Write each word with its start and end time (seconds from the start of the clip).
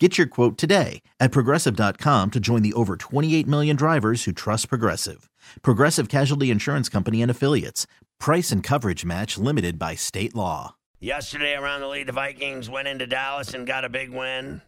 Get 0.00 0.18
your 0.18 0.26
quote 0.26 0.58
today 0.58 1.02
at 1.20 1.30
progressive.com 1.30 2.32
to 2.32 2.40
join 2.40 2.62
the 2.62 2.72
over 2.72 2.96
28 2.96 3.46
million 3.46 3.76
drivers 3.76 4.24
who 4.24 4.32
trust 4.32 4.68
Progressive. 4.68 5.30
Progressive 5.62 6.08
Casualty 6.08 6.50
Insurance 6.50 6.88
Company 6.88 7.22
and 7.22 7.30
Affiliates. 7.30 7.86
Price 8.18 8.50
and 8.50 8.60
coverage 8.60 9.04
match 9.04 9.38
limited 9.38 9.78
by 9.78 9.94
state 9.94 10.34
law. 10.34 10.74
Yesterday 10.98 11.54
around 11.54 11.80
the 11.80 11.86
league, 11.86 12.06
the 12.06 12.12
Vikings 12.12 12.68
went 12.68 12.88
into 12.88 13.06
Dallas 13.06 13.54
and 13.54 13.68
got 13.68 13.84
a 13.84 13.88
big 13.88 14.10
win. 14.10 14.62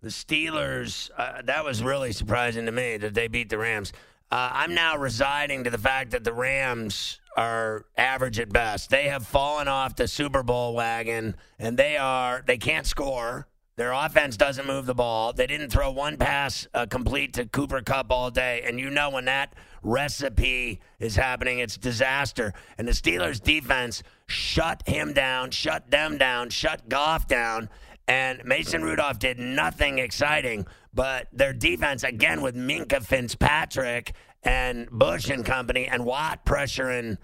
The 0.00 0.08
Steelers, 0.08 1.10
uh, 1.18 1.42
that 1.44 1.64
was 1.64 1.82
really 1.82 2.12
surprising 2.12 2.64
to 2.66 2.72
me 2.72 2.96
that 2.96 3.12
they 3.12 3.28
beat 3.28 3.50
the 3.50 3.58
Rams. 3.58 3.92
Uh, 4.30 4.50
I'm 4.50 4.74
now 4.74 4.96
residing 4.96 5.64
to 5.64 5.70
the 5.70 5.78
fact 5.78 6.12
that 6.12 6.24
the 6.24 6.32
Rams 6.32 7.20
are 7.36 7.84
average 7.98 8.38
at 8.38 8.48
best. 8.50 8.88
They 8.88 9.08
have 9.08 9.26
fallen 9.26 9.68
off 9.68 9.94
the 9.94 10.08
Super 10.08 10.42
Bowl 10.42 10.74
wagon, 10.74 11.36
and 11.58 11.76
they 11.76 11.98
are 11.98 12.42
they 12.46 12.56
can't 12.56 12.86
score. 12.86 13.46
Their 13.76 13.92
offense 13.92 14.38
doesn't 14.38 14.66
move 14.66 14.86
the 14.86 14.94
ball. 14.94 15.34
They 15.34 15.46
didn't 15.46 15.68
throw 15.68 15.90
one 15.90 16.16
pass 16.16 16.66
uh, 16.72 16.86
complete 16.86 17.34
to 17.34 17.44
Cooper 17.44 17.82
Kupp 17.82 18.10
all 18.10 18.30
day. 18.30 18.62
And 18.64 18.80
you 18.80 18.88
know 18.88 19.10
when 19.10 19.26
that 19.26 19.52
recipe 19.82 20.80
is 20.98 21.14
happening, 21.14 21.58
it's 21.58 21.76
disaster. 21.76 22.54
And 22.78 22.88
the 22.88 22.92
Steelers' 22.92 23.42
defense 23.42 24.02
shut 24.28 24.82
him 24.86 25.12
down, 25.12 25.50
shut 25.50 25.90
them 25.90 26.16
down, 26.16 26.48
shut 26.48 26.88
Goff 26.88 27.28
down. 27.28 27.68
And 28.08 28.42
Mason 28.46 28.82
Rudolph 28.82 29.18
did 29.18 29.38
nothing 29.38 29.98
exciting, 29.98 30.66
but 30.94 31.28
their 31.30 31.52
defense, 31.52 32.02
again, 32.02 32.40
with 32.40 32.54
Minkah 32.54 33.04
Fitzpatrick 33.04 34.14
and 34.42 34.88
Bush 34.90 35.28
and 35.28 35.44
company 35.44 35.86
and 35.86 36.06
Watt 36.06 36.46
pressuring 36.46 37.18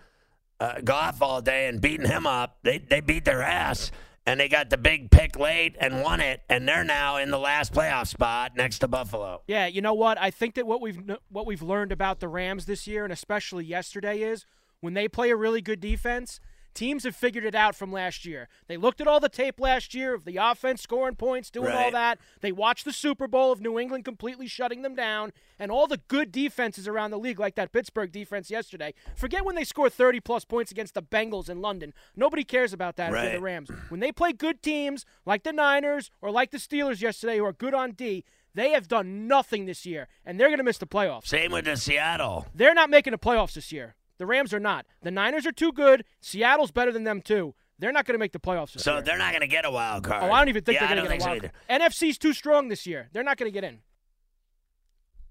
uh, 0.61 0.81
Goff 0.85 1.23
all 1.23 1.41
day 1.41 1.69
and 1.69 1.81
beating 1.81 2.09
him 2.09 2.27
up, 2.27 2.59
they, 2.63 2.77
they 2.77 3.01
beat 3.01 3.25
their 3.25 3.43
ass 3.43 3.91
and 4.27 4.39
they 4.39 4.49
got 4.49 4.71
the 4.71 4.79
big 4.79 5.11
pick 5.11 5.39
late 5.39 5.77
and 5.81 6.03
won 6.03 6.21
it, 6.21 6.43
and 6.49 6.69
they're 6.69 6.85
now 6.85 7.17
in 7.17 7.31
the 7.31 7.39
last 7.39 7.73
playoff 7.73 8.07
spot 8.07 8.53
next 8.57 8.79
to 8.81 8.89
Buffalo. 8.89 9.43
Yeah, 9.47 9.67
you 9.67 9.81
know 9.81 9.95
what? 9.95 10.19
I 10.21 10.31
think 10.31 10.55
that 10.55 10.67
what 10.67 10.81
we've 10.81 11.01
what 11.29 11.47
we've 11.47 11.63
learned 11.63 11.93
about 11.93 12.21
the 12.21 12.29
Rams 12.29 12.67
this 12.67 12.87
year, 12.87 13.05
and 13.05 13.13
especially 13.13 13.65
yesterday, 13.65 14.23
is 14.23 14.47
when 14.81 14.95
they 14.95 15.09
play 15.09 15.31
a 15.31 15.37
really 15.37 15.61
good 15.61 15.81
defense, 15.81 16.41
Teams 16.75 17.05
have 17.05 17.15
figured 17.15 17.45
it 17.45 17.55
out 17.55 17.75
from 17.77 17.93
last 17.93 18.25
year. 18.25 18.49
They 18.67 18.77
looked 18.77 19.01
at 19.01 19.07
all 19.07 19.21
the 19.21 19.29
tape 19.29 19.61
last 19.61 19.95
year 19.95 20.15
of 20.15 20.25
the 20.25 20.39
offense 20.39 20.83
scoring 20.83 21.17
points, 21.17 21.51
doing 21.51 21.69
Right. 21.69 21.85
all 21.85 21.91
that. 21.91 22.19
They 22.41 22.53
watched 22.53 22.85
the 22.85 22.93
Super 22.93 23.29
Bowl 23.29 23.53
of 23.53 23.61
New 23.61 23.79
England 23.79 24.05
completely 24.05 24.47
shutting 24.47 24.83
them 24.83 24.95
down, 24.95 25.33
and 25.59 25.71
all 25.71 25.87
the 25.87 25.99
good 26.09 26.33
defenses 26.33 26.89
around 26.89 27.11
the 27.11 27.19
league, 27.19 27.39
like 27.39 27.55
that 27.57 27.73
Pittsburgh 27.73 28.11
defense 28.11 28.51
yesterday. 28.51 28.95
Forget 29.15 29.45
when 29.45 29.55
they 29.55 29.65
score 29.65 29.91
30 29.91 30.21
plus 30.21 30.45
points 30.45 30.71
against 30.71 30.95
the 30.95 31.03
Bengals 31.03 31.49
in 31.51 31.61
London. 31.61 31.93
Nobody 32.17 32.45
cares 32.45 32.73
about 32.73 32.97
that 32.97 33.13
if 33.13 33.23
you're 33.23 33.33
the 33.33 33.41
Rams. 33.41 33.71
When 33.89 34.01
they 34.01 34.13
play 34.13 34.33
good 34.33 34.63
teams 34.63 35.05
like 35.27 35.43
the 35.43 35.53
Niners 35.53 36.11
or 36.21 36.31
like 36.31 36.51
the 36.53 36.59
Steelers 36.59 37.01
yesterday, 37.03 37.37
who 37.39 37.45
are 37.45 37.53
good 37.53 37.75
on 37.75 37.93
D, 37.93 38.25
they 38.55 38.71
have 38.71 38.89
done 38.89 39.27
nothing 39.27 39.65
this 39.67 39.87
year, 39.87 40.09
and 40.27 40.39
they're 40.39 40.49
going 40.49 40.59
to 40.59 40.65
miss 40.65 40.79
the 40.79 40.87
playoffs. 40.87 41.27
Same 41.27 41.53
with 41.53 41.65
the 41.65 41.77
Seattle. 41.77 42.47
They're 42.55 42.75
not 42.75 42.91
making 42.91 43.13
the 43.13 43.19
playoffs 43.19 43.55
this 43.55 43.73
year. 43.73 43.95
The 44.23 44.27
Rams 44.27 44.55
are 44.55 44.61
not. 44.61 44.87
The 45.03 45.11
Niners 45.11 45.49
are 45.49 45.53
too 45.53 45.73
good. 45.73 46.05
Seattle's 46.21 46.71
better 46.71 46.93
than 46.93 47.03
them 47.03 47.21
too. 47.21 47.57
They're 47.81 47.91
not 47.91 48.05
going 48.07 48.15
to 48.15 48.21
make 48.21 48.31
the 48.31 48.39
playoffs 48.39 48.79
So 48.79 48.93
year. 48.93 49.03
they're 49.03 49.19
not 49.19 49.33
going 49.33 49.41
to 49.41 49.49
get 49.49 49.65
a 49.65 49.71
wild 49.73 50.05
card. 50.05 50.23
Oh, 50.23 50.31
I 50.31 50.39
don't 50.39 50.49
even 50.49 50.63
think 50.63 50.81
yeah, 50.81 50.87
they're 50.87 51.05
going 51.05 51.11
to 51.11 51.17
get 51.19 51.27
a 51.27 51.29
wild 51.29 51.41
so 51.41 51.47
either. 51.49 51.53
card. 51.69 51.83
NFC's 51.93 52.19
too 52.19 52.33
strong 52.33 52.69
this 52.69 52.87
year. 52.87 53.09
They're 53.13 53.25
not 53.25 53.37
going 53.37 53.51
to 53.51 53.53
get 53.53 53.65
in. 53.65 53.81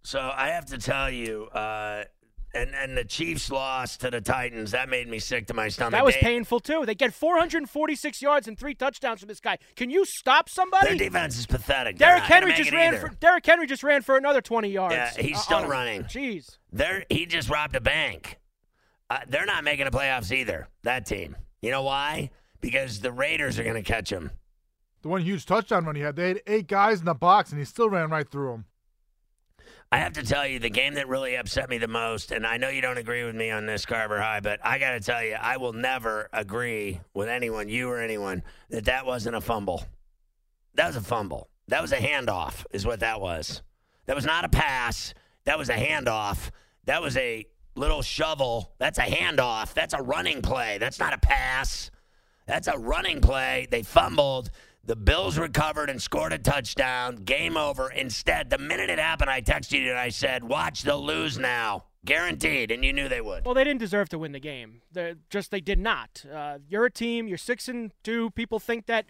So 0.03 0.19
I 0.19 0.47
have 0.49 0.65
to 0.65 0.77
tell 0.77 1.09
you, 1.09 1.45
uh, 1.53 2.03
and 2.53 2.75
and 2.75 2.97
the 2.97 3.05
Chiefs 3.05 3.49
lost 3.49 4.01
to 4.01 4.11
the 4.11 4.19
Titans. 4.19 4.71
That 4.71 4.89
made 4.89 5.07
me 5.07 5.19
sick 5.19 5.47
to 5.47 5.53
my 5.53 5.69
stomach. 5.69 5.91
That 5.93 6.03
was 6.03 6.15
They- 6.15 6.19
painful 6.19 6.59
too. 6.59 6.85
They 6.85 6.95
get 6.95 7.13
446 7.13 8.21
yards 8.21 8.49
and 8.49 8.59
three 8.59 8.75
touchdowns 8.75 9.21
from 9.21 9.29
this 9.29 9.39
guy. 9.39 9.57
Can 9.77 9.89
you 9.89 10.03
stop 10.03 10.49
somebody? 10.49 10.89
Their 10.89 10.97
defense 11.09 11.37
is 11.39 11.45
pathetic. 11.45 11.97
Derrick 11.97 12.23
Henry 12.23 12.51
just 12.53 12.73
ran 12.73 12.95
either. 12.95 13.07
for 13.07 13.15
Derrick 13.15 13.45
Henry 13.45 13.65
just 13.67 13.83
ran 13.83 14.01
for 14.01 14.17
another 14.17 14.41
20 14.41 14.67
yards. 14.67 14.95
Yeah, 14.95 15.13
he's 15.17 15.37
uh, 15.37 15.39
still 15.39 15.59
him. 15.63 15.69
running. 15.71 16.03
Jeez. 16.03 16.57
They're 16.73 17.05
he 17.09 17.25
just 17.25 17.49
robbed 17.49 17.77
a 17.77 17.81
bank. 17.81 18.37
Uh, 19.11 19.19
they're 19.27 19.45
not 19.45 19.65
making 19.65 19.83
the 19.83 19.91
playoffs 19.91 20.31
either. 20.31 20.69
That 20.83 21.05
team. 21.05 21.35
You 21.61 21.69
know 21.69 21.83
why? 21.83 22.29
Because 22.61 23.01
the 23.01 23.11
Raiders 23.11 23.59
are 23.59 23.63
going 23.63 23.75
to 23.75 23.81
catch 23.81 24.09
him. 24.09 24.31
The 25.01 25.09
one 25.09 25.21
huge 25.21 25.45
touchdown 25.45 25.83
run 25.83 25.97
he 25.97 26.01
had, 26.01 26.15
they 26.15 26.29
had 26.29 26.41
eight 26.47 26.67
guys 26.67 26.99
in 26.99 27.05
the 27.05 27.13
box, 27.13 27.49
and 27.51 27.59
he 27.59 27.65
still 27.65 27.89
ran 27.89 28.09
right 28.09 28.29
through 28.29 28.51
them. 28.51 28.65
I 29.91 29.97
have 29.97 30.13
to 30.13 30.23
tell 30.23 30.47
you, 30.47 30.59
the 30.59 30.69
game 30.69 30.93
that 30.93 31.09
really 31.09 31.35
upset 31.35 31.69
me 31.69 31.77
the 31.77 31.89
most, 31.89 32.31
and 32.31 32.47
I 32.47 32.55
know 32.55 32.69
you 32.69 32.81
don't 32.81 32.97
agree 32.97 33.25
with 33.25 33.35
me 33.35 33.51
on 33.51 33.65
this, 33.65 33.85
Carver 33.85 34.21
High, 34.21 34.39
but 34.39 34.61
I 34.63 34.79
got 34.79 34.91
to 34.91 35.01
tell 35.01 35.21
you, 35.21 35.33
I 35.33 35.57
will 35.57 35.73
never 35.73 36.29
agree 36.31 37.01
with 37.13 37.27
anyone, 37.27 37.67
you 37.67 37.89
or 37.89 37.99
anyone, 37.99 38.43
that 38.69 38.85
that 38.85 39.05
wasn't 39.05 39.35
a 39.35 39.41
fumble. 39.41 39.83
That 40.75 40.87
was 40.87 40.95
a 40.95 41.01
fumble. 41.01 41.49
That 41.67 41.81
was 41.81 41.91
a 41.91 41.97
handoff, 41.97 42.63
is 42.71 42.85
what 42.85 43.01
that 43.01 43.19
was. 43.19 43.61
That 44.05 44.15
was 44.15 44.25
not 44.25 44.45
a 44.45 44.49
pass. 44.49 45.13
That 45.43 45.57
was 45.57 45.67
a 45.67 45.75
handoff. 45.75 46.51
That 46.85 47.01
was 47.01 47.17
a 47.17 47.45
little 47.75 48.01
shovel. 48.01 48.73
That's 48.77 48.97
a 48.97 49.03
handoff. 49.03 49.73
That's 49.73 49.93
a 49.93 50.01
running 50.01 50.41
play. 50.41 50.77
That's 50.77 50.99
not 50.99 51.13
a 51.13 51.17
pass. 51.17 51.91
That's 52.47 52.67
a 52.67 52.77
running 52.77 53.21
play. 53.21 53.67
They 53.69 53.83
fumbled. 53.83 54.49
The 54.83 54.95
Bills 54.95 55.37
recovered 55.37 55.89
and 55.89 56.01
scored 56.01 56.33
a 56.33 56.39
touchdown. 56.39 57.17
Game 57.17 57.55
over. 57.55 57.91
Instead, 57.91 58.49
the 58.49 58.57
minute 58.57 58.89
it 58.89 58.99
happened, 58.99 59.29
I 59.29 59.41
texted 59.41 59.79
you 59.83 59.91
and 59.91 59.99
I 59.99 60.09
said, 60.09 60.43
"Watch, 60.43 60.81
they'll 60.81 61.05
lose 61.05 61.37
now, 61.37 61.85
guaranteed." 62.03 62.71
And 62.71 62.83
you 62.83 62.91
knew 62.91 63.07
they 63.07 63.21
would. 63.21 63.45
Well, 63.45 63.53
they 63.53 63.63
didn't 63.63 63.79
deserve 63.79 64.09
to 64.09 64.17
win 64.17 64.31
the 64.31 64.39
game. 64.39 64.81
They're 64.91 65.15
just 65.29 65.51
they 65.51 65.61
did 65.61 65.77
not. 65.77 66.25
Uh, 66.31 66.57
you're 66.67 66.85
a 66.85 66.91
team. 66.91 67.27
You're 67.27 67.37
six 67.37 67.67
and 67.67 67.91
two. 68.03 68.31
People 68.31 68.59
think 68.59 68.87
that, 68.87 69.05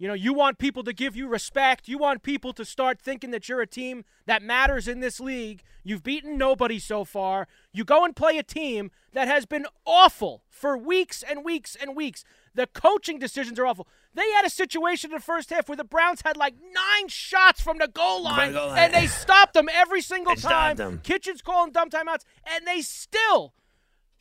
you 0.00 0.08
know, 0.08 0.14
you 0.14 0.32
want 0.32 0.56
people 0.56 0.82
to 0.84 0.94
give 0.94 1.14
you 1.14 1.28
respect. 1.28 1.86
You 1.86 1.98
want 1.98 2.22
people 2.22 2.54
to 2.54 2.64
start 2.64 2.98
thinking 3.02 3.32
that 3.32 3.50
you're 3.50 3.60
a 3.60 3.66
team 3.66 4.06
that 4.24 4.42
matters 4.42 4.88
in 4.88 5.00
this 5.00 5.20
league. 5.20 5.62
You've 5.84 6.02
beaten 6.02 6.38
nobody 6.38 6.78
so 6.78 7.04
far. 7.04 7.46
You 7.70 7.84
go 7.84 8.02
and 8.06 8.16
play 8.16 8.38
a 8.38 8.42
team 8.42 8.90
that 9.12 9.28
has 9.28 9.44
been 9.44 9.66
awful 9.84 10.42
for 10.48 10.74
weeks 10.78 11.22
and 11.22 11.44
weeks 11.44 11.76
and 11.76 11.94
weeks. 11.94 12.24
The 12.54 12.66
coaching 12.66 13.18
decisions 13.18 13.58
are 13.58 13.66
awful. 13.66 13.86
They 14.14 14.28
had 14.32 14.46
a 14.46 14.50
situation 14.50 15.10
in 15.10 15.16
the 15.16 15.22
first 15.22 15.50
half 15.50 15.68
where 15.68 15.76
the 15.76 15.84
Browns 15.84 16.22
had 16.24 16.34
like 16.38 16.54
nine 16.54 17.08
shots 17.08 17.60
from 17.60 17.76
the 17.76 17.86
goal 17.86 18.22
line, 18.24 18.54
goal 18.54 18.68
line. 18.68 18.78
and 18.78 18.94
they 18.94 19.06
stopped 19.06 19.52
them 19.52 19.68
every 19.70 20.00
single 20.00 20.34
They 20.34 20.40
time. 20.40 20.76
them. 20.76 21.00
Kitchens 21.02 21.42
calling 21.42 21.72
dumb 21.72 21.90
timeouts, 21.90 22.24
and 22.50 22.66
they 22.66 22.80
still 22.80 23.52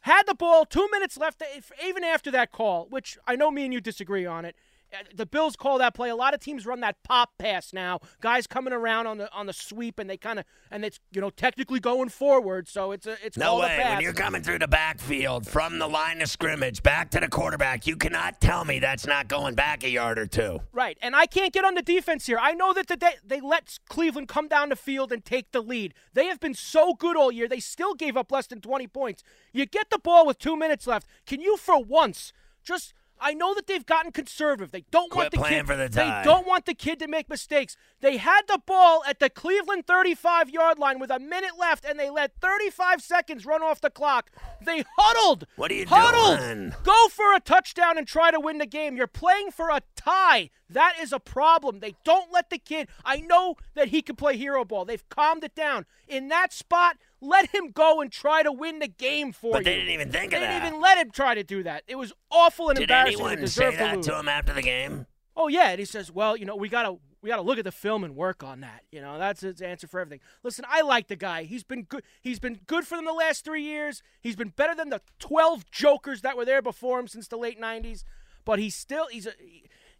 had 0.02 0.24
the 0.28 0.36
ball, 0.36 0.66
two 0.66 0.90
minutes 0.92 1.18
left, 1.18 1.42
even 1.86 2.04
after 2.04 2.32
that 2.32 2.52
call, 2.52 2.88
which 2.90 3.18
I 3.26 3.38
know 3.38 3.50
me 3.50 3.64
and 3.64 3.74
you 3.74 3.80
disagree 3.80 4.26
on 4.26 4.44
it. 4.44 4.58
Uh, 4.94 5.04
The 5.14 5.26
Bills 5.26 5.56
call 5.56 5.78
that 5.80 5.94
play. 5.94 6.10
A 6.10 6.16
lot 6.16 6.34
of 6.34 6.40
teams 6.40 6.66
run 6.66 6.80
that 6.82 6.98
pop 7.04 7.32
pass 7.38 7.74
now. 7.74 8.00
Guys 8.22 8.48
coming 8.48 8.74
around 8.74 9.08
on 9.08 9.18
the 9.18 9.32
on 9.34 9.46
the 9.46 9.54
sweep, 9.54 10.00
and 10.00 10.10
they 10.10 10.18
kind 10.18 10.40
of 10.40 10.46
and 10.72 10.84
it's 10.86 11.00
you 11.12 11.22
know 11.22 11.30
technically 11.30 11.80
going 11.80 12.10
forward, 12.10 12.68
so 12.68 12.92
it's 12.92 13.06
a 13.08 13.18
it's 13.26 13.38
No 13.38 13.60
way. 13.60 13.78
When 13.90 14.02
you're 14.02 14.14
coming 14.14 14.42
through 14.42 14.60
the 14.60 14.68
backfield 14.68 15.48
from 15.48 15.80
the 15.80 15.88
line 15.88 16.22
of 16.22 16.30
scrimmage 16.30 16.82
back 16.84 17.12
to 17.12 17.20
the 17.20 17.28
quarterback, 17.28 17.88
you 17.88 17.96
cannot 17.96 18.42
tell 18.42 18.66
me 18.66 18.80
that's 18.80 19.08
not 19.08 19.28
going 19.28 19.56
back 19.56 19.84
a 19.84 19.90
yard 19.90 20.18
or 20.20 20.26
two. 20.26 20.60
Right, 20.72 20.98
and 21.02 21.16
I 21.16 21.26
can't 21.26 21.54
get 21.54 21.66
on 21.66 21.76
the 21.76 21.82
defense 21.82 22.26
here. 22.26 22.40
I 22.40 22.54
know 22.54 22.74
that 22.74 22.88
the, 22.88 22.98
they 22.98 23.14
they 23.26 23.42
let 23.42 23.80
Cleveland 23.90 24.28
come 24.28 24.48
down 24.48 24.70
the 24.70 24.76
field 24.76 25.12
and 25.12 25.24
take 25.24 25.52
the 25.52 25.62
lead. 25.62 25.94
They 26.14 26.26
have 26.26 26.40
been 26.40 26.54
so 26.54 26.94
good 26.94 27.16
all 27.16 27.32
year. 27.32 27.48
They 27.48 27.60
still 27.60 27.94
gave 27.94 28.18
up 28.18 28.32
less 28.32 28.48
than 28.48 28.62
20 28.62 28.88
points. 28.88 29.24
You 29.54 29.66
get 29.66 29.90
the 29.90 30.00
ball 30.00 30.26
with 30.26 30.40
two 30.40 30.56
minutes 30.56 30.88
left. 30.88 31.08
Can 31.26 31.42
you, 31.42 31.58
for 31.58 31.82
once, 31.82 32.34
just 32.64 32.94
I 33.22 33.34
know 33.34 33.54
that 33.54 33.68
they've 33.68 33.86
gotten 33.86 34.12
conservative. 34.12 34.72
They 34.72 34.86
don't 34.92 35.14
want 35.16 35.32
the 35.32 35.38
kid. 35.38 35.68
the 35.68 35.90
they 35.92 36.22
don't 36.24 36.48
want 36.48 36.66
the 36.66 36.74
kid 36.74 37.00
to 37.00 37.08
make 37.08 37.30
mistakes. 37.30 37.76
They 38.02 38.18
had 38.18 38.42
the 38.48 38.60
ball 38.66 39.04
at 39.08 39.20
the 39.20 39.30
Cleveland 39.30 39.88
35 39.88 40.50
yard 40.50 40.80
line 40.80 41.00
with 41.00 41.12
a 41.12 41.20
minute 41.20 41.58
left, 41.60 41.86
and 41.86 42.00
they 42.00 42.10
let 42.10 42.34
35 42.40 43.02
seconds 43.02 43.46
run 43.46 43.62
off 43.62 43.82
the 43.82 43.90
clock. 43.90 44.32
They 44.62 44.84
huddled. 44.98 45.46
What 45.56 45.72
are 45.72 45.76
you 45.76 45.86
huddled. 45.86 46.40
doing? 46.40 46.74
Go 46.84 47.08
for 47.10 47.34
a 47.34 47.40
touchdown 47.40 47.98
and 47.98 48.08
try 48.08 48.32
to 48.32 48.40
win 48.40 48.58
the 48.58 48.66
game. 48.66 48.96
You're 48.96 49.08
playing 49.08 49.52
for 49.52 49.70
a 49.70 49.82
tie. 49.96 50.50
That 50.70 50.96
is 51.02 51.12
a 51.12 51.20
problem. 51.20 51.80
They 51.80 51.96
don't 52.04 52.32
let 52.32 52.50
the 52.50 52.60
kid. 52.60 52.90
I 53.04 53.18
know 53.18 53.56
that 53.74 53.90
he 53.90 54.02
can 54.02 54.16
play 54.16 54.38
hero 54.38 54.64
ball. 54.64 54.86
They've 54.86 55.08
calmed 55.10 55.44
it 55.44 55.56
down. 55.56 55.86
In 56.08 56.28
that 56.30 56.54
spot, 56.54 56.98
let 57.22 57.50
him 57.54 57.72
go 57.72 58.02
and 58.02 58.12
try 58.12 58.44
to 58.44 58.52
win 58.52 58.80
the 58.80 58.88
game 58.88 59.32
for 59.32 59.52
But 59.52 59.60
you. 59.60 59.64
But 59.64 59.64
they 59.66 59.76
didn't 59.76 59.94
even 59.94 60.12
think 60.12 60.32
They 60.32 60.38
of 60.38 60.42
that. 60.42 60.48
They 60.48 60.54
didn't 60.54 60.68
even 60.68 60.82
let 60.82 60.98
him 60.98 61.12
try 61.12 61.36
to 61.36 61.44
do 61.44 61.64
that. 61.64 61.84
It 61.88 61.96
was 61.96 62.14
awful 62.32 62.70
and 62.70 62.78
Did 62.78 62.84
embarrassing. 62.84 63.16
anyone 63.16 63.36
say 63.38 63.42
deserved 63.42 63.78
to 63.78 63.84
that 63.84 64.04
to 64.04 64.20
him 64.20 64.28
after 64.28 64.54
the 64.54 64.62
game? 64.62 65.06
Oh 65.36 65.48
yeah, 65.48 65.70
and 65.70 65.80
he 65.80 65.86
says, 65.86 66.12
"Well, 66.12 66.36
you 66.36 66.46
know, 66.46 66.56
we 66.56 66.68
gotta 66.70 66.96
we 67.22 67.30
gotta 67.30 67.42
look 67.42 67.58
at 67.58 67.64
the 67.64 67.72
film 67.72 68.04
and 68.04 68.16
work 68.16 68.44
on 68.44 68.60
that." 68.62 68.84
You 68.92 69.02
know, 69.02 69.18
that's 69.18 69.42
his 69.42 69.62
answer 69.62 69.88
for 69.88 70.00
everything. 70.02 70.20
Listen, 70.44 70.66
I 70.68 70.82
like 70.82 71.08
the 71.08 71.16
guy. 71.16 71.44
He's 71.44 71.64
been 71.64 71.84
good. 71.84 72.04
He's 72.22 72.40
been 72.40 72.60
good 72.68 72.86
for 72.86 72.96
them 72.98 73.06
the 73.06 73.14
last 73.14 73.46
three 73.46 73.64
years. 73.64 74.02
He's 74.22 74.36
been 74.36 74.50
better 74.50 74.76
than 74.76 74.90
the 74.90 75.02
twelve 75.18 75.70
jokers 75.72 76.22
that 76.22 76.36
were 76.36 76.46
there 76.46 76.62
before 76.62 77.00
him 77.00 77.08
since 77.08 77.28
the 77.28 77.38
late 77.38 77.60
'90s. 77.60 78.04
But 78.44 78.60
he's 78.60 78.76
still 78.76 79.08
he's 79.08 79.28
a, 79.28 79.34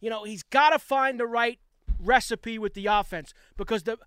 you 0.02 0.10
know, 0.10 0.26
he's 0.26 0.44
got 0.44 0.72
to 0.72 0.80
find 0.80 1.20
the 1.20 1.28
right 1.28 1.60
recipe 2.00 2.60
with 2.60 2.74
the 2.74 2.88
offense 2.88 3.34
because 3.58 3.84
the. 3.84 3.98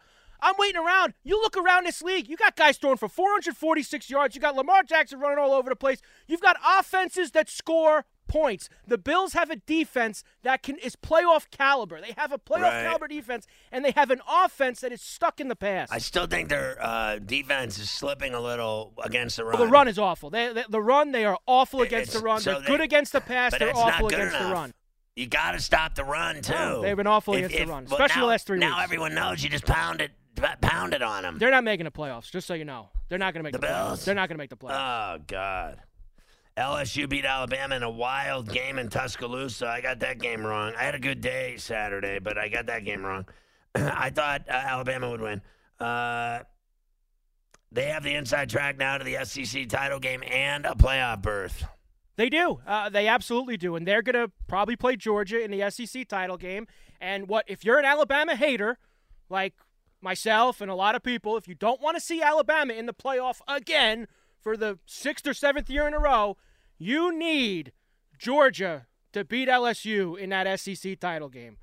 I'm 0.43 0.55
waiting 0.59 0.81
around. 0.83 1.15
You 1.25 1.41
look 1.41 1.57
around 1.57 1.87
this 1.87 2.03
league. 2.03 2.29
You 2.29 2.37
got 2.37 2.57
guys 2.57 2.77
throwing 2.77 2.97
for 2.99 3.09
446 3.09 4.11
yards. 4.11 4.35
You 4.35 4.41
got 4.41 4.57
Lamar 4.57 4.83
Jackson 4.83 5.21
running 5.21 5.39
all 5.39 5.53
over 5.53 5.71
the 5.71 5.77
place. 5.77 6.01
You've 6.27 6.41
got 6.43 6.57
offenses 6.79 7.31
that 7.31 7.49
score 7.49 8.05
points. 8.29 8.69
The 8.87 8.97
Bills 8.99 9.35
have 9.35 9.51
a 9.51 9.57
defense 9.57 10.25
that 10.43 10.63
can 10.63 10.79
is 10.79 10.97
playoff 10.97 11.51
caliber. 11.51 12.01
They 12.01 12.15
have 12.17 12.33
a 12.33 12.39
playoff 12.39 12.63
Right. 12.63 12.85
caliber 12.85 13.07
defense, 13.09 13.47
and 13.71 13.85
they 13.85 13.91
have 13.93 14.11
an 14.11 14.21
offense 14.27 14.81
that 14.81 14.91
is 14.91 15.03
stuck 15.03 15.39
in 15.39 15.49
the 15.49 15.57
past. 15.57 15.93
I 15.93 15.99
still 15.99 16.27
think 16.27 16.49
their 16.49 16.77
uh, 16.83 17.19
defense 17.19 17.79
is 17.79 17.91
slipping 17.91 18.33
a 18.35 18.41
little 18.41 18.95
against 19.05 19.37
the 19.37 19.45
run. 19.45 19.59
Well, 19.59 19.67
the 19.67 19.71
run 19.71 19.87
is 19.87 19.99
awful. 19.99 20.31
They, 20.31 20.53
they, 20.53 20.65
the 20.69 20.81
run, 20.81 21.13
they 21.13 21.25
are 21.27 21.39
awful 21.47 21.83
against 21.83 22.11
It's- 22.11 22.21
the 22.21 22.25
run. 22.27 22.41
so 22.41 22.53
They're 22.53 22.61
they- 22.61 22.67
good 22.69 22.81
against 22.81 23.13
the 23.13 23.21
pass. 23.21 23.53
They're 23.59 23.77
awful 23.77 24.07
against 24.09 24.33
the 24.33 24.39
enough. 24.41 24.53
run. 24.53 24.73
You 25.15 25.27
got 25.27 25.53
to 25.53 25.61
stop 25.61 25.95
the 25.95 26.05
run 26.05 26.41
too. 26.41 26.55
No, 26.55 26.81
they've 26.81 26.97
been 26.97 27.07
awful 27.07 27.35
against 27.35 27.55
the 27.55 27.67
run, 27.67 27.85
especially 27.85 28.21
the 28.23 28.27
last 28.27 28.47
three 28.47 28.59
Now 28.59 28.69
weeks. 28.77 28.85
everyone 28.85 29.15
knows 29.15 29.45
you 29.45 29.51
just 29.51 29.67
pound 29.67 30.01
it, 30.01 30.11
pound 30.61 30.95
it 30.95 31.03
on 31.03 31.23
them. 31.23 31.39
They're 31.39 31.51
not 31.51 31.65
making 31.65 31.85
the 31.85 31.91
playoffs, 31.91 32.31
just 32.31 32.47
so 32.47 32.55
you 32.55 32.65
know. 32.65 32.89
They're 33.09 33.19
not 33.19 33.35
going 33.35 33.41
to 33.41 33.45
make 33.45 33.53
The 33.53 33.59
the, 33.59 33.67
playoffs. 33.67 33.87
Bills? 33.89 34.05
They're 34.05 34.15
not 34.15 34.29
going 34.29 34.37
to 34.37 34.43
make 34.43 34.51
the 34.51 34.57
playoffs. 34.57 35.17
Oh 35.19 35.23
God. 35.27 35.79
LSU 36.57 37.09
beat 37.09 37.25
Alabama 37.25 37.77
in 37.77 37.83
a 37.83 37.91
wild 37.91 38.51
game 38.51 38.79
in 38.79 38.89
Tuscaloosa. 38.89 39.67
I 39.67 39.81
got 39.81 40.01
that 40.01 40.19
game 40.19 40.45
wrong. 40.45 40.75
I 40.77 40.83
had 40.83 40.95
a 40.95 40.99
good 40.99 41.21
day 41.23 41.57
Saturday, 41.57 42.19
but 42.19 42.37
I 42.37 42.49
got 42.49 42.67
that 42.67 42.85
game 42.85 43.05
wrong. 43.05 43.25
I 43.75 44.11
thought 44.11 44.43
uh, 44.49 44.53
Alabama 44.53 45.11
would 45.11 45.21
win. 45.23 45.41
Uh, 45.81 46.41
they 47.71 47.87
have 47.87 48.03
the 48.03 48.15
inside 48.15 48.51
track 48.51 48.77
now 48.77 48.99
to 48.99 49.05
the 49.05 49.25
SEC 49.25 49.67
title 49.69 49.99
game 49.99 50.23
and 50.31 50.67
a 50.67 50.75
playoff 50.75 51.23
berth. 51.23 51.65
They 52.17 52.29
do. 52.29 52.61
Uh, 52.67 52.91
they 52.91 53.09
absolutely 53.09 53.57
do. 53.57 53.75
And 53.75 53.87
they're 53.87 54.03
going 54.03 54.27
to 54.27 54.31
probably 54.47 54.77
play 54.77 54.97
Georgia 54.97 55.43
in 55.43 55.51
the 55.51 55.71
SEC 55.71 56.07
title 56.07 56.37
game. 56.37 56.67
And 57.01 57.29
what 57.29 57.47
if 57.49 57.65
you're 57.65 57.79
an 57.79 57.87
Alabama 57.87 58.37
hater, 58.37 58.79
like 59.31 59.55
myself 60.03 60.61
and 60.61 60.71
a 60.71 60.75
lot 60.75 60.95
of 60.95 61.03
people, 61.03 61.37
if 61.37 61.47
you 61.47 61.55
don't 61.55 61.81
want 61.81 61.97
to 61.97 62.01
see 62.01 62.23
Alabama 62.23 62.73
in 62.75 62.87
the 62.87 62.95
playoff 62.95 63.41
again 63.49 64.09
for 64.41 64.57
the 64.57 64.79
sixth 64.87 65.27
or 65.27 65.35
seventh 65.35 65.71
year 65.71 65.87
in 65.87 65.95
a 65.95 65.99
row, 65.99 66.37
you 66.79 67.17
need 67.17 67.73
Georgia 68.19 68.87
to 69.13 69.25
beat 69.25 69.49
LSU 69.49 70.19
in 70.19 70.31
that 70.31 70.61
SEC 70.61 70.99
title 70.99 71.29
game. 71.29 71.59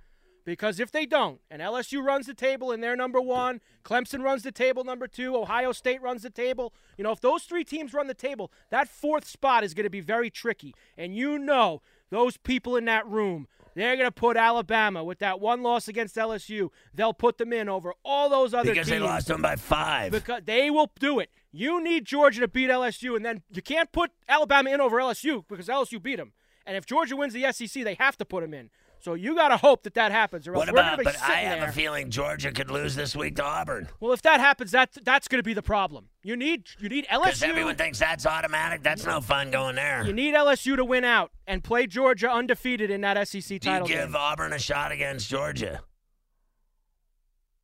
Because 0.46 0.80
if 0.80 0.92
they 0.92 1.06
don't, 1.06 1.42
and 1.52 1.62
LSU 1.62 2.04
runs 2.04 2.26
the 2.26 2.34
table 2.34 2.72
and 2.72 2.82
they're 2.82 2.96
number 2.96 3.22
one, 3.22 3.62
Clemson 3.84 4.24
runs 4.24 4.42
the 4.42 4.52
table 4.52 4.84
number 4.84 5.08
two, 5.08 5.36
Ohio 5.36 5.72
State 5.72 6.02
runs 6.02 6.24
the 6.24 6.30
table, 6.30 6.74
you 6.98 7.04
know, 7.04 7.12
if 7.12 7.22
those 7.22 7.44
three 7.44 7.64
teams 7.64 7.94
run 7.94 8.08
the 8.08 8.14
table, 8.14 8.52
that 8.70 8.88
fourth 8.88 9.28
spot 9.28 9.64
is 9.64 9.74
going 9.74 9.84
to 9.84 9.92
be 9.92 10.00
very 10.00 10.30
tricky. 10.30 10.74
And 10.98 11.16
you 11.16 11.38
know, 11.38 11.82
those 12.10 12.38
people 12.38 12.76
in 12.76 12.86
that 12.86 13.06
room, 13.06 13.48
they're 13.80 13.96
going 13.96 14.08
to 14.08 14.12
put 14.12 14.36
Alabama 14.36 15.04
with 15.04 15.20
that 15.20 15.40
one 15.40 15.64
loss 15.64 15.88
against 15.88 16.16
LSU. 16.16 16.70
They'll 16.94 17.14
put 17.14 17.38
them 17.38 17.54
in 17.54 17.70
over 17.70 17.94
all 18.04 18.30
those 18.30 18.54
other 18.54 18.74
teams. 18.74 18.76
Because 18.76 18.88
teams 18.90 19.02
they 19.02 19.08
lost 19.08 19.28
them 19.28 19.42
by 19.42 19.56
five. 19.56 20.12
because 20.12 20.42
they 20.46 20.70
will 20.70 20.92
do 21.00 21.20
it. 21.20 21.30
You 21.52 21.82
need 21.82 22.06
Georgia 22.06 22.42
to 22.42 22.48
beat 22.48 22.70
LSU, 22.70 23.16
and 23.16 23.26
then 23.26 23.42
you 23.52 23.62
can't 23.62 23.92
put 23.92 24.12
Alabama 24.28 24.70
in 24.70 24.82
over 24.82 24.98
LSU 24.98 25.46
because 25.48 25.68
LSU 25.68 26.02
beat 26.02 26.18
them. 26.18 26.34
And 26.66 26.78
if 26.78 26.86
Georgia 26.86 27.16
wins 27.16 27.34
the 27.34 27.52
SEC, 27.52 27.84
they 27.84 27.96
have 27.96 28.18
to 28.18 28.26
put 28.26 28.42
them 28.42 28.54
in. 28.54 28.70
So 29.02 29.14
you 29.14 29.36
got 29.36 29.48
to 29.50 29.58
hope 29.58 29.84
that 29.84 29.94
that 29.94 30.12
happens, 30.12 30.48
or 30.48 30.56
else 30.56 30.68
what 30.68 30.74
we're 30.74 30.98
be 30.98 31.04
But 31.06 31.22
I 31.22 31.38
have 31.38 31.60
there. 31.60 31.70
a 31.70 31.72
feeling 31.72 32.10
Georgia 32.10 32.52
could 32.52 32.70
lose 32.70 32.96
this 32.96 33.16
week 33.16 33.38
to 33.38 33.44
Auburn 33.44 33.88
well, 34.00 34.12
if 34.12 34.22
that 34.24 34.40
happens, 34.40 34.72
that 34.72 34.98
that's 35.04 35.28
going 35.28 35.40
to 35.40 35.44
be 35.44 35.54
the 35.54 35.62
problem. 35.62 36.10
You 36.24 36.36
need 36.36 36.66
you 36.80 36.90
need 36.90 37.08
LSU. 37.08 37.24
because 37.26 37.44
everyone 37.44 37.76
thinks 37.76 38.00
that's 38.00 38.26
automatic. 38.26 38.84
That's 38.84 39.06
no 39.06 39.22
fun 39.22 39.52
going 39.52 39.76
there. 39.76 40.06
You 40.06 40.14
need 40.14 40.36
LSU 40.36 40.76
to 40.76 40.84
win 40.84 41.06
out 41.06 41.32
and 41.48 41.64
play 41.64 41.88
Georgia 41.88 42.30
undefeated 42.30 42.92
in 42.92 43.02
that 43.02 43.28
SEC 43.28 43.62
title. 43.62 43.88
Do 43.88 43.94
you 43.94 44.00
give 44.00 44.10
game. 44.10 44.16
Auburn 44.18 44.54
a 44.54 44.60
shot 44.60 44.92
against 44.92 45.30
Georgia? 45.30 45.82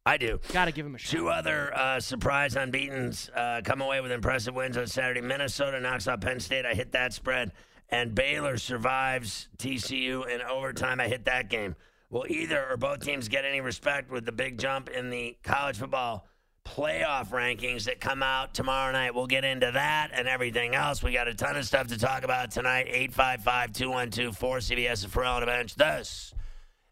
I 0.07 0.17
do. 0.17 0.39
Got 0.53 0.65
to 0.65 0.71
give 0.71 0.85
him 0.85 0.93
a 0.95 0.97
shot. 0.99 1.17
Two 1.17 1.29
other 1.29 1.75
uh, 1.75 1.99
surprise 1.99 2.55
unbeaten's 2.55 3.29
uh, 3.35 3.61
come 3.63 3.81
away 3.81 4.01
with 4.01 4.11
impressive 4.11 4.53
wins 4.53 4.77
on 4.77 4.85
Saturday. 4.85 5.21
Minnesota 5.21 5.79
knocks 5.79 6.07
out 6.07 6.21
Penn 6.21 6.39
State. 6.39 6.65
I 6.65 6.75
hit 6.75 6.91
that 6.91 7.11
spread. 7.11 7.51
And 7.89 8.15
Baylor 8.15 8.57
survives 8.57 9.47
TCU 9.57 10.27
in 10.27 10.41
overtime. 10.41 10.99
I 10.99 11.07
hit 11.07 11.25
that 11.25 11.49
game. 11.49 11.75
Will 12.09 12.25
either 12.29 12.67
or 12.69 12.77
both 12.77 12.99
teams 12.99 13.27
get 13.27 13.45
any 13.45 13.61
respect 13.61 14.11
with 14.11 14.25
the 14.25 14.31
big 14.31 14.57
jump 14.57 14.89
in 14.89 15.09
the 15.09 15.37
college 15.43 15.77
football 15.77 16.27
playoff 16.65 17.29
rankings 17.29 17.83
that 17.85 17.99
come 17.99 18.23
out 18.23 18.53
tomorrow 18.53 18.91
night? 18.91 19.13
We'll 19.13 19.27
get 19.27 19.43
into 19.45 19.71
that 19.71 20.11
and 20.13 20.27
everything 20.27 20.75
else. 20.75 21.03
We 21.03 21.13
got 21.13 21.27
a 21.27 21.33
ton 21.33 21.55
of 21.55 21.65
stuff 21.65 21.87
to 21.87 21.97
talk 21.97 22.23
about 22.23 22.51
tonight. 22.51 22.87
855 22.87 23.73
212 23.73 24.37
4CBS 24.37 25.03
and 25.03 25.11
Ferrall 25.13 25.35
on 25.35 25.39
the 25.41 25.45
bench. 25.45 25.75
This 25.75 26.33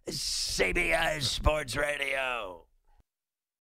is 0.06 0.18
CBS 0.18 1.24
Sports 1.24 1.76
Radio. 1.76 2.66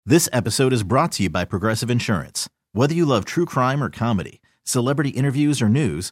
This 0.06 0.28
episode 0.34 0.74
is 0.74 0.84
brought 0.84 1.12
to 1.14 1.24
you 1.24 1.30
by 1.30 1.46
Progressive 1.46 1.92
Insurance. 1.92 2.50
Whether 2.74 2.96
you 2.96 3.06
love 3.06 3.26
true 3.26 3.46
crime 3.46 3.84
or 3.84 3.90
comedy, 3.90 4.42
celebrity 4.64 5.10
interviews 5.10 5.62
or 5.62 5.70
news, 5.70 6.12